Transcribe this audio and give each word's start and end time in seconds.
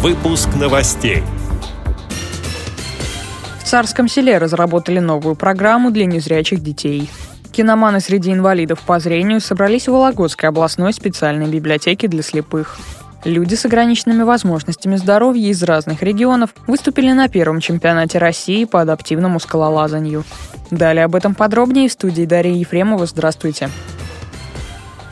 Выпуск 0.00 0.50
новостей. 0.54 1.24
В 3.58 3.64
Царском 3.64 4.06
селе 4.06 4.38
разработали 4.38 5.00
новую 5.00 5.34
программу 5.34 5.90
для 5.90 6.06
незрячих 6.06 6.62
детей. 6.62 7.10
Киноманы 7.50 7.98
среди 7.98 8.32
инвалидов 8.32 8.78
по 8.86 9.00
зрению 9.00 9.40
собрались 9.40 9.88
в 9.88 9.90
Вологодской 9.92 10.50
областной 10.50 10.92
специальной 10.92 11.48
библиотеке 11.48 12.06
для 12.06 12.22
слепых. 12.22 12.78
Люди 13.24 13.56
с 13.56 13.64
ограниченными 13.64 14.22
возможностями 14.22 14.94
здоровья 14.94 15.48
из 15.48 15.64
разных 15.64 16.00
регионов 16.04 16.50
выступили 16.68 17.10
на 17.10 17.26
первом 17.26 17.58
чемпионате 17.58 18.18
России 18.18 18.66
по 18.66 18.80
адаптивному 18.80 19.40
скалолазанию. 19.40 20.22
Далее 20.70 21.06
об 21.06 21.16
этом 21.16 21.34
подробнее 21.34 21.88
в 21.88 21.92
студии 21.92 22.24
Дарья 22.24 22.54
Ефремова. 22.54 23.04
Здравствуйте. 23.04 23.68
В 23.96 23.97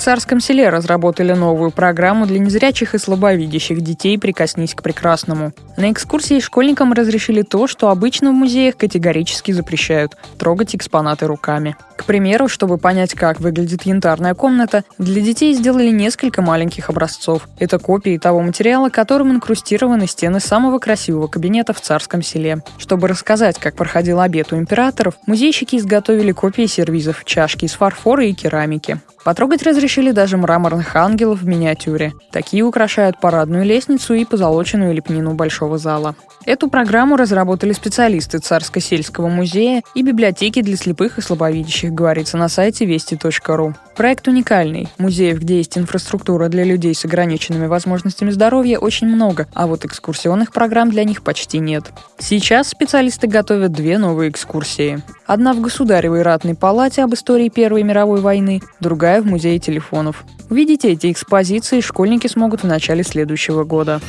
Царском 0.00 0.40
селе 0.40 0.70
разработали 0.70 1.34
новую 1.34 1.70
программу 1.70 2.24
для 2.24 2.38
незрячих 2.38 2.94
и 2.94 2.98
слабовидящих 2.98 3.82
детей 3.82 4.18
«Прикоснись 4.18 4.74
к 4.74 4.82
прекрасному». 4.82 5.52
На 5.76 5.92
экскурсии 5.92 6.40
школьникам 6.40 6.94
разрешили 6.94 7.42
то, 7.42 7.66
что 7.66 7.90
обычно 7.90 8.30
в 8.30 8.34
музеях 8.34 8.78
категорически 8.78 9.52
запрещают– 9.52 10.16
трогать 10.38 10.74
экспонаты 10.74 11.26
руками. 11.26 11.76
К 11.98 12.06
примеру, 12.06 12.48
чтобы 12.48 12.78
понять, 12.78 13.12
как 13.12 13.40
выглядит 13.40 13.82
янтарная 13.82 14.34
комната, 14.34 14.84
для 14.96 15.20
детей 15.20 15.52
сделали 15.52 15.90
несколько 15.90 16.40
маленьких 16.40 16.88
образцов. 16.88 17.46
Это 17.58 17.78
копии 17.78 18.16
того 18.16 18.40
материала, 18.40 18.88
которым 18.88 19.32
инкрустированы 19.32 20.06
стены 20.06 20.40
самого 20.40 20.78
красивого 20.78 21.26
кабинета 21.26 21.74
в 21.74 21.80
Царском 21.82 22.22
селе. 22.22 22.62
Чтобы 22.78 23.06
рассказать, 23.06 23.58
как 23.58 23.74
проходил 23.74 24.20
обед 24.20 24.50
у 24.54 24.56
императоров, 24.56 25.16
музейщики 25.26 25.76
изготовили 25.76 26.32
копии 26.32 26.64
сервизов, 26.64 27.26
чашки 27.26 27.66
из 27.66 27.72
фарфора 27.72 28.24
и 28.24 28.32
керамики. 28.32 28.98
Потрогать 29.22 29.62
разрешили 29.62 30.12
даже 30.12 30.38
мраморных 30.38 30.96
ангелов 30.96 31.42
в 31.42 31.46
миниатюре. 31.46 32.14
Такие 32.32 32.62
украшают 32.62 33.20
парадную 33.20 33.64
лестницу 33.64 34.14
и 34.14 34.24
позолоченную 34.24 34.94
лепнину 34.94 35.34
большого 35.34 35.76
зала. 35.76 36.14
Эту 36.46 36.70
программу 36.70 37.16
разработали 37.16 37.72
специалисты 37.72 38.38
Царско-сельского 38.38 39.28
музея 39.28 39.82
и 39.94 40.02
библиотеки 40.02 40.62
для 40.62 40.76
слепых 40.76 41.18
и 41.18 41.20
слабовидящих, 41.20 41.92
говорится 41.92 42.38
на 42.38 42.48
сайте 42.48 42.86
вести.ру. 42.86 43.74
Проект 43.94 44.26
уникальный. 44.26 44.88
Музеев, 44.96 45.38
где 45.38 45.58
есть 45.58 45.76
инфраструктура 45.76 46.48
для 46.48 46.64
людей 46.64 46.94
с 46.94 47.04
ограниченными 47.04 47.66
возможностями 47.66 48.30
здоровья, 48.30 48.78
очень 48.78 49.06
много, 49.06 49.48
а 49.52 49.66
вот 49.66 49.84
экскурсионных 49.84 50.50
программ 50.52 50.90
для 50.90 51.04
них 51.04 51.22
почти 51.22 51.58
нет. 51.58 51.92
Сейчас 52.18 52.68
специалисты 52.68 53.26
готовят 53.26 53.72
две 53.72 53.98
новые 53.98 54.30
экскурсии. 54.30 55.02
Одна 55.26 55.52
в 55.52 55.60
Государевой 55.60 56.22
ратной 56.22 56.54
палате 56.54 57.04
об 57.04 57.12
истории 57.14 57.50
Первой 57.50 57.82
мировой 57.82 58.20
войны, 58.20 58.62
другая 58.80 59.09
в 59.18 59.26
Музее 59.26 59.58
телефонов. 59.58 60.24
Увидеть 60.50 60.84
эти 60.84 61.10
экспозиции 61.10 61.80
школьники 61.80 62.26
смогут 62.26 62.62
в 62.62 62.66
начале 62.66 63.02
следующего 63.02 63.64
года. 63.64 64.00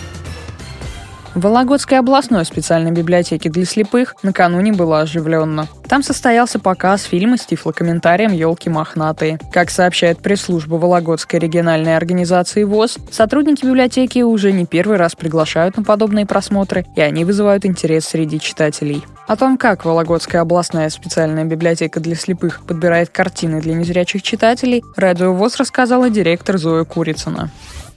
В 1.34 1.40
Вологодской 1.40 1.98
областной 1.98 2.44
специальной 2.44 2.92
библиотеке 2.92 3.50
для 3.50 3.64
слепых 3.64 4.16
накануне 4.22 4.74
было 4.74 5.00
оживленно. 5.00 5.68
Там 5.88 6.04
состоялся 6.04 6.60
показ 6.60 7.04
фильма 7.04 7.38
с 7.38 7.46
тифлокомментарием 7.46 8.34
«Елки 8.34 8.70
мохнатые». 8.70 9.40
Как 9.54 9.70
сообщает 9.70 10.20
пресс-служба 10.20 10.76
Вологодской 10.76 11.40
региональной 11.40 11.96
организации 11.96 12.64
ВОЗ, 12.66 12.98
сотрудники 13.12 13.66
библиотеки 13.66 14.20
уже 14.20 14.52
не 14.52 14.66
первый 14.66 14.98
раз 14.98 15.16
приглашают 15.16 15.78
на 15.78 15.84
подобные 15.84 16.26
просмотры, 16.26 16.86
и 16.98 17.02
они 17.02 17.24
вызывают 17.24 17.66
интерес 17.66 18.06
среди 18.06 18.38
читателей. 18.40 19.06
О 19.28 19.38
том, 19.38 19.58
как 19.58 19.86
Вологодская 19.86 20.42
областная 20.42 20.90
специальная 20.90 21.46
библиотека 21.46 22.00
для 22.00 22.16
слепых 22.16 22.62
подбирает 22.68 23.10
картины 23.10 23.62
для 23.62 23.74
незрячих 23.76 24.24
читателей, 24.24 24.84
радио 24.98 25.34
ВОЗ 25.34 25.58
рассказала 25.58 26.10
директор 26.10 26.58
Зоя 26.58 26.84
Курицына. 26.84 27.50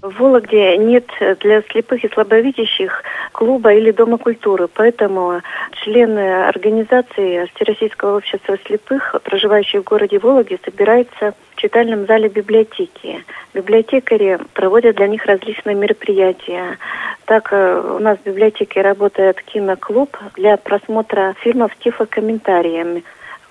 В 0.02 0.20
Вологде 0.20 0.76
нет 0.76 1.06
для 1.40 1.62
слепых 1.62 2.04
и 2.04 2.10
слабовидящих 2.10 3.02
клуба 3.32 3.72
или 3.72 3.90
дома 3.90 4.18
культуры, 4.18 4.68
поэтому 4.68 5.40
члены 5.82 6.46
организации 6.46 7.50
Всероссийского 7.54 8.18
общества 8.18 8.58
слепых, 8.66 9.14
проживающие 9.24 9.80
в 9.80 9.84
городе 9.84 10.18
Вологде, 10.18 10.58
собираются 10.62 11.32
в 11.54 11.60
читальном 11.60 12.06
зале 12.06 12.28
библиотеки. 12.28 13.24
Библиотекари 13.54 14.38
проводят 14.52 14.96
для 14.96 15.06
них 15.06 15.24
различные 15.24 15.74
мероприятия. 15.74 16.76
Так 17.26 17.52
э, 17.52 17.96
у 17.96 17.98
нас 18.00 18.18
в 18.18 18.26
библиотеке 18.26 18.82
работает 18.82 19.40
киноклуб 19.42 20.16
для 20.36 20.56
просмотра 20.56 21.34
фильмов 21.40 21.72
с 21.72 21.82
тифлокомментариями. 21.82 23.02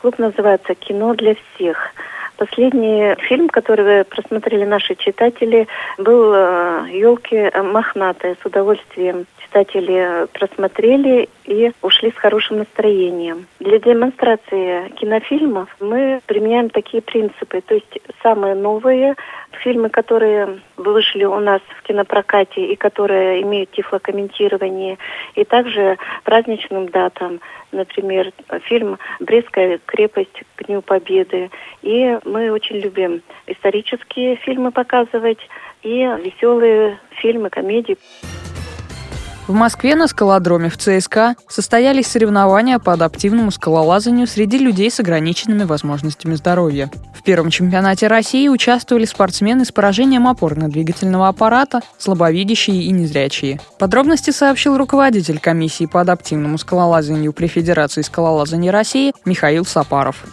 Клуб 0.02 0.20
называется 0.20 0.76
«Кино 0.76 1.14
для 1.16 1.36
всех». 1.36 1.94
Последний 2.38 3.16
фильм, 3.28 3.48
который 3.48 4.04
просмотрели 4.04 4.66
наши 4.66 4.96
читатели, 4.96 5.68
был 5.98 6.34
«Елки 6.34 7.36
э, 7.36 7.62
мохнатые». 7.62 8.36
С 8.42 8.46
удовольствием 8.46 9.26
читатели 9.54 10.28
просмотрели 10.34 11.30
и 11.46 11.72
ушли 11.82 12.12
с 12.12 12.16
хорошим 12.16 12.58
настроением. 12.58 13.46
Для 13.60 13.78
демонстрации 13.80 14.90
кинофильмов 14.96 15.70
мы 15.80 16.22
применяем 16.26 16.70
такие 16.70 17.04
принципы. 17.04 17.62
То 17.62 17.76
есть 17.76 18.00
самые 18.24 18.56
новые 18.56 19.16
фильмы, 19.64 19.90
которые 19.90 20.60
вышли 20.78 21.26
у 21.26 21.40
нас 21.40 21.62
в 21.78 21.84
кинопрокате 21.84 22.66
и 22.66 22.76
которые 22.76 23.44
имеют 23.44 23.72
тифлокомментирование, 23.72 24.98
и 25.36 25.44
также 25.44 25.98
праздничным 26.24 26.90
датам, 26.90 27.40
например, 27.72 28.32
фильм 28.64 28.98
«Брестская 29.20 29.80
крепость 29.86 30.44
к 30.56 30.66
Дню 30.66 30.82
Победы». 30.82 31.52
И 31.84 32.18
мы 32.26 32.52
очень 32.52 32.78
любим 32.78 33.22
исторические 33.46 34.36
фильмы 34.38 34.72
показывать 34.72 35.40
и 35.84 36.10
веселые 36.24 36.98
фильмы, 37.12 37.50
комедии. 37.50 37.98
В 39.46 39.54
Москве 39.54 39.96
на 39.96 40.08
скалодроме 40.08 40.70
в 40.70 40.78
ЦСКА 40.78 41.36
состоялись 41.50 42.08
соревнования 42.08 42.80
по 42.80 42.94
адаптивному 42.94 43.52
скалолазанию 43.52 44.26
среди 44.26 44.58
людей 44.58 44.90
с 44.90 45.02
ограниченными 45.02 45.64
возможностями 45.64 46.36
здоровья. 46.36 46.90
В 47.14 47.24
первом 47.24 47.50
чемпионате 47.50 48.08
России 48.08 48.48
участвовали 48.48 49.04
спортсмены 49.04 49.66
с 49.66 49.72
поражением 49.74 50.30
опорно-двигательного 50.30 51.28
аппарата, 51.28 51.82
слабовидящие 51.98 52.84
и 52.84 52.92
незрячие. 52.92 53.60
Подробности 53.80 54.32
сообщил 54.32 54.78
руководитель 54.78 55.40
комиссии 55.40 55.88
по 55.88 56.00
адаптивному 56.00 56.58
скалолазанию 56.58 57.34
при 57.34 57.48
Федерации 57.48 58.02
скалолазания 58.02 58.72
России 58.72 59.12
Михаил 59.26 59.66
Сапаров. 59.66 60.24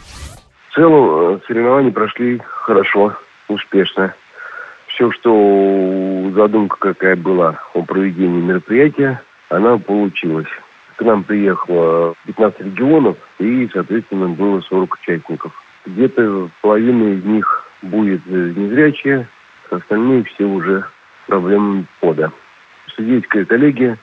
В 0.68 0.74
целом 0.76 1.34
э, 1.34 1.40
соревнования 1.48 1.90
прошли 1.90 2.40
хорошо, 2.44 3.16
успешно 3.48 4.14
все, 5.00 5.10
что 5.12 6.30
задумка 6.34 6.76
какая 6.78 7.16
была 7.16 7.58
о 7.72 7.82
проведении 7.82 8.42
мероприятия, 8.42 9.22
она 9.48 9.78
получилась. 9.78 10.48
К 10.96 11.02
нам 11.02 11.24
приехало 11.24 12.14
15 12.26 12.60
регионов 12.60 13.16
и, 13.38 13.66
соответственно, 13.72 14.28
было 14.28 14.60
40 14.60 14.94
участников. 14.94 15.64
Где-то 15.86 16.50
половина 16.60 17.14
из 17.14 17.24
них 17.24 17.66
будет 17.80 18.26
незрячие, 18.26 19.26
остальные 19.70 20.24
все 20.24 20.44
уже 20.44 20.84
проблемами 21.26 21.86
пода. 22.00 22.30
Судейская 22.94 23.46
коллегия 23.46 23.96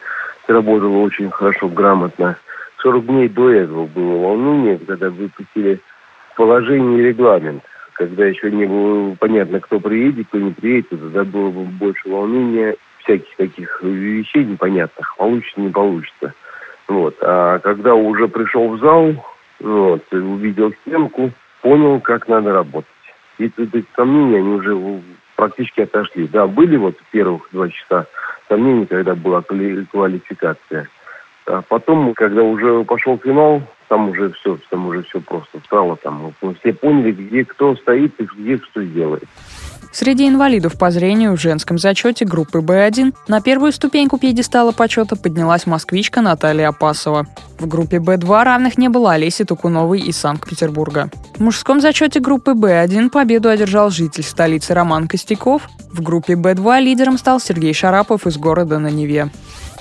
сработала 0.47 0.97
очень 0.97 1.30
хорошо, 1.30 1.69
грамотно. 1.69 2.38
40 2.81 3.06
дней 3.06 3.30
до 3.30 3.52
этого 3.52 3.86
было 3.86 4.18
волнение, 4.30 4.80
когда 4.80 5.12
выпустили 5.12 5.80
положение 6.36 7.00
и 7.00 7.03
регламент 7.03 7.62
когда 7.97 8.25
еще 8.25 8.52
не 8.52 8.66
было 8.66 9.16
понятно, 9.19 9.59
кто 9.59 9.80
приедет, 9.80 10.28
кто 10.28 10.38
не 10.38 10.52
приедет, 10.52 10.90
тогда 10.90 11.24
было 11.24 11.50
бы 11.50 11.63
больше 11.63 12.08
волнения, 12.08 12.75
всяких 13.00 13.35
таких 13.35 13.81
вещей 13.81 14.46
непонятных, 14.46 15.16
получится, 15.18 15.59
не 15.59 15.69
получится. 15.69 16.34
Вот. 16.88 17.16
А 17.22 17.59
когда 17.59 17.96
уже 17.96 18.28
пришел 18.28 18.69
в 18.69 18.80
зал, 18.80 19.25
вот, 19.59 20.03
увидел 20.13 20.72
стенку, 20.81 21.31
понял, 21.62 22.00
как 22.00 22.28
надо 22.28 22.53
работать. 22.53 22.88
И 23.40 23.46
эти 23.46 23.84
сомнения, 23.96 24.38
они 24.38 24.53
уже 24.56 25.02
практически 25.36 25.81
отошли. 25.81 26.28
Да, 26.28 26.47
были 26.47 26.78
вот 26.78 26.96
первых 27.12 27.50
два 27.52 27.69
часа 27.69 28.06
сомнений, 28.47 28.86
когда 28.86 29.16
была 29.16 29.42
квалификация. 29.42 30.88
А 31.48 31.62
потом, 31.68 32.13
когда 32.13 32.44
уже 32.44 32.83
пошел 32.83 33.18
финал, 33.18 33.63
там 33.89 34.10
уже 34.10 34.31
все, 34.34 34.57
там 34.69 34.88
уже 34.88 35.04
все 35.04 35.19
просто 35.22 35.60
стало. 35.66 35.98
Там 35.98 36.34
все 36.60 36.74
поняли, 36.74 37.12
где 37.12 37.45
кто 37.45 37.75
стоит 37.75 38.19
и 38.19 38.24
где 38.24 38.57
что 38.57 38.84
делает. 38.84 39.28
Среди 39.92 40.28
инвалидов 40.28 40.78
по 40.78 40.92
зрению 40.92 41.36
в 41.36 41.42
женском 41.42 41.78
зачете 41.78 42.25
группы 42.25 42.60
Б1 42.60 43.16
на 43.28 43.42
первую 43.42 43.72
ступеньку 43.72 44.18
пьедестала 44.18 44.72
почета 44.72 45.16
поднялась 45.16 45.66
москвичка 45.66 46.22
Наталья 46.22 46.69
Апасова. 46.69 47.25
В 47.57 47.68
группе 47.68 47.98
Б2 47.98 48.44
равных 48.44 48.78
не 48.78 48.89
было 48.89 49.13
Олеси 49.13 49.44
Тукуновой 49.44 50.01
из 50.01 50.18
Санкт-Петербурга. 50.18 51.10
В 51.38 51.39
мужском 51.39 51.81
зачете 51.81 52.19
группы 52.19 52.51
Б1 52.51 53.10
победу 53.10 53.50
одержал 53.50 53.89
житель 53.89 54.24
столицы 54.24 54.74
Роман 54.74 55.07
Костяков. 55.07 55.63
В 55.92 56.01
группе 56.04 56.34
Б2 56.34 56.81
лидером 56.81 57.18
стал 57.18 57.39
Сергей 57.39 57.74
Шарапов 57.74 58.28
из 58.28 58.38
города 58.38 58.78
на 58.80 58.92
Неве. 58.92 59.30